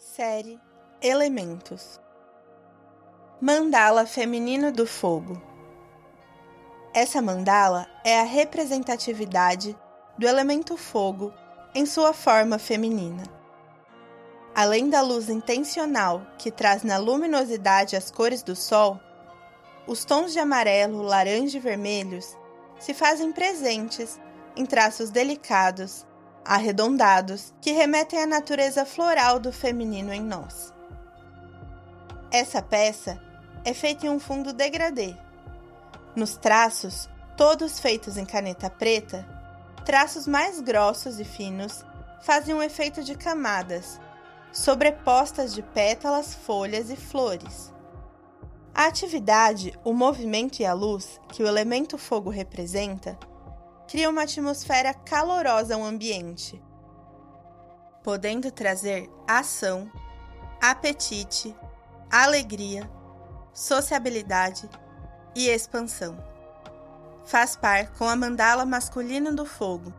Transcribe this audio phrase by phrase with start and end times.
[0.00, 0.60] Série
[1.02, 1.98] Elementos
[3.40, 5.42] Mandala Feminino do Fogo
[6.94, 9.76] Essa mandala é a representatividade
[10.16, 11.34] do elemento fogo
[11.74, 13.24] em sua forma feminina.
[14.54, 19.00] Além da luz intencional que traz na luminosidade as cores do sol,
[19.84, 22.36] os tons de amarelo, laranja e vermelhos
[22.78, 24.16] se fazem presentes
[24.54, 26.06] em traços delicados
[26.48, 30.72] arredondados, que remetem à natureza floral do feminino em nós.
[32.30, 33.22] Essa peça
[33.66, 35.14] é feita em um fundo degradê.
[36.16, 39.28] Nos traços, todos feitos em caneta preta,
[39.84, 41.84] traços mais grossos e finos
[42.22, 44.00] fazem um efeito de camadas,
[44.50, 47.74] sobrepostas de pétalas, folhas e flores.
[48.74, 53.18] A atividade, o movimento e a luz que o elemento fogo representa
[53.88, 56.62] cria uma atmosfera calorosa ao ambiente,
[58.04, 59.90] podendo trazer ação,
[60.60, 61.56] apetite,
[62.10, 62.88] alegria,
[63.52, 64.68] sociabilidade
[65.34, 66.22] e expansão.
[67.24, 69.92] Faz par com a mandala masculina do fogo,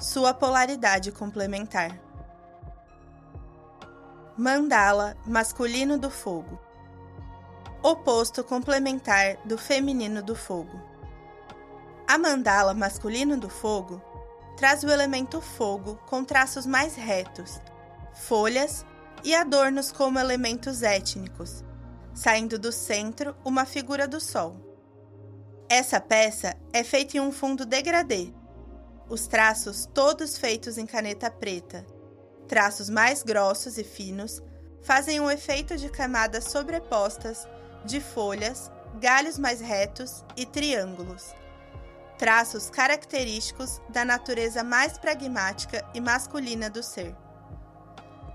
[0.00, 2.00] sua polaridade complementar.
[4.36, 6.58] Mandala masculino do fogo.
[7.82, 10.95] Oposto complementar do feminino do fogo.
[12.08, 14.00] A mandala masculino do fogo
[14.56, 17.60] traz o elemento fogo com traços mais retos,
[18.14, 18.86] folhas
[19.24, 21.64] e adornos como elementos étnicos,
[22.14, 24.54] saindo do centro uma figura do sol.
[25.68, 28.32] Essa peça é feita em um fundo degradê,
[29.08, 31.84] os traços todos feitos em caneta preta.
[32.46, 34.40] Traços mais grossos e finos
[34.80, 37.48] fazem um efeito de camadas sobrepostas
[37.84, 41.34] de folhas, galhos mais retos e triângulos
[42.18, 47.14] traços característicos da natureza mais pragmática e masculina do ser.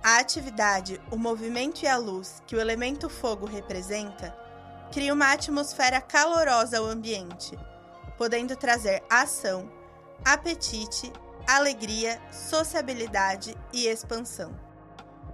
[0.03, 4.35] A atividade, o movimento e a luz que o elemento fogo representa
[4.91, 7.57] cria uma atmosfera calorosa ao ambiente,
[8.17, 9.71] podendo trazer ação,
[10.25, 11.11] apetite,
[11.47, 14.53] alegria, sociabilidade e expansão.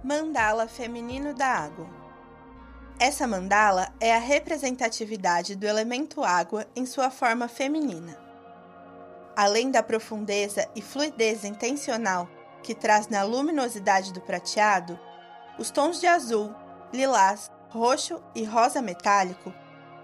[0.04, 1.88] Mandala feminino da água.
[3.00, 8.27] Essa mandala é a representatividade do elemento água em sua forma feminina
[9.38, 12.28] além da profundeza e fluidez intencional
[12.60, 14.98] que traz na luminosidade do prateado,
[15.56, 16.52] os tons de azul,
[16.92, 19.54] lilás, roxo e rosa metálico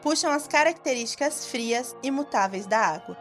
[0.01, 3.19] puxam as características frias e mutáveis da água.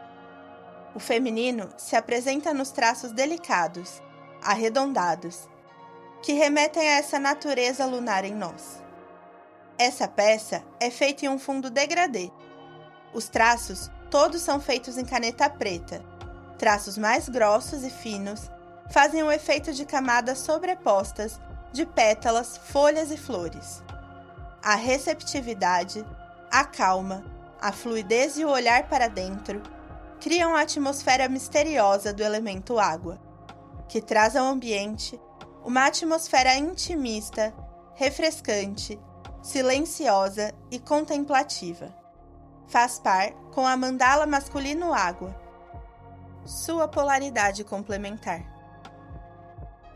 [0.94, 4.00] O feminino se apresenta nos traços delicados,
[4.40, 5.48] arredondados,
[6.22, 8.80] que remetem a essa natureza lunar em nós.
[9.76, 12.30] Essa peça é feita em um fundo degradê.
[13.12, 16.00] Os traços todos são feitos em caneta preta.
[16.56, 18.48] Traços mais grossos e finos
[18.88, 21.40] fazem o um efeito de camadas sobrepostas
[21.72, 23.82] de pétalas, folhas e flores.
[24.62, 26.06] A receptividade,
[26.48, 27.24] a calma,
[27.60, 29.60] a fluidez e o olhar para dentro
[30.20, 33.20] criam a atmosfera misteriosa do elemento água,
[33.88, 35.20] que traz ao ambiente
[35.64, 37.52] uma atmosfera intimista,
[37.96, 38.96] refrescante,
[39.42, 42.03] silenciosa e contemplativa
[42.66, 45.34] faz par com a mandala masculino água.
[46.44, 48.42] Sua polaridade complementar.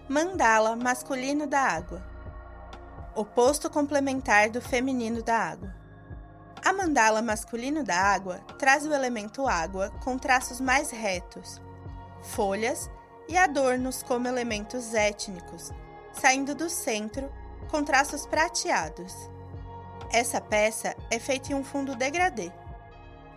[0.09, 2.03] Mandala masculino da água.
[3.15, 5.75] Oposto complementar do feminino da água.
[6.65, 11.61] A mandala masculino da água traz o elemento água com traços mais retos,
[12.23, 12.91] folhas
[13.29, 15.71] e adornos como elementos étnicos,
[16.13, 17.31] saindo do centro
[17.71, 19.15] com traços prateados.
[20.13, 22.51] Essa peça é feita em um fundo degradê.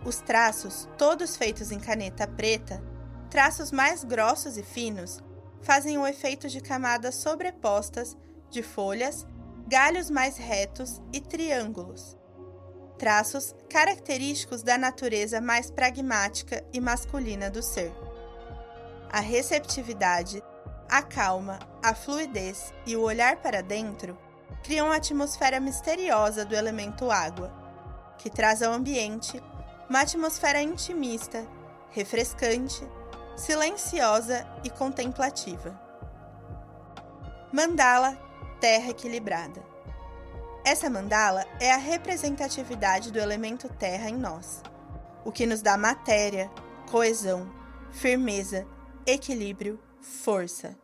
[0.04, 2.82] Os traços, todos feitos em caneta preta,
[3.28, 5.20] traços mais grossos e finos,
[5.60, 8.16] fazem o efeito de camadas sobrepostas
[8.50, 9.26] de folhas,
[9.68, 12.16] galhos mais retos e triângulos.
[12.98, 17.92] Traços característicos da natureza mais pragmática e masculina do ser.
[19.10, 20.42] A receptividade,
[20.88, 24.16] a calma, a fluidez e o olhar para dentro
[24.62, 27.52] criam a atmosfera misteriosa do elemento água,
[28.18, 29.42] que traz ao ambiente
[29.88, 31.46] uma atmosfera intimista,
[31.90, 32.86] refrescante,
[33.36, 35.78] silenciosa e contemplativa.
[37.52, 38.16] Mandala
[38.60, 39.62] Terra Equilibrada.
[40.64, 44.62] Essa mandala é a representatividade do elemento terra em nós,
[45.24, 46.50] o que nos dá matéria,
[46.90, 47.52] coesão,
[47.90, 48.66] firmeza,
[49.04, 50.76] equilíbrio, força.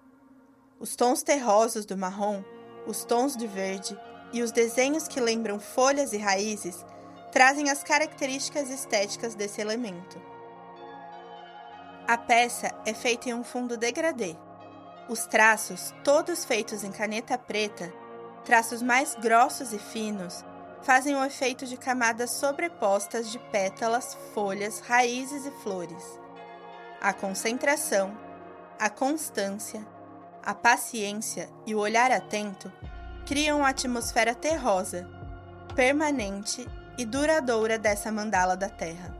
[0.80, 2.42] Os tons terrosos do marrom
[2.88, 3.96] os tons de verde
[4.32, 6.84] e os desenhos que lembram folhas e raízes
[7.30, 10.20] trazem as características estéticas desse elemento.
[12.08, 14.34] A peça é feita em um fundo degradê.
[15.08, 17.92] Os traços, todos feitos em caneta preta,
[18.48, 20.42] Traços mais grossos e finos
[20.80, 26.18] fazem o efeito de camadas sobrepostas de pétalas, folhas, raízes e flores.
[26.98, 28.16] A concentração,
[28.78, 29.86] a constância,
[30.48, 32.72] a paciência e o olhar atento
[33.26, 35.06] criam uma atmosfera terrosa,
[35.76, 36.66] permanente
[36.96, 39.14] e duradoura dessa mandala da Terra.